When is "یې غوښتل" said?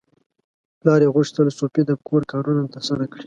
1.03-1.47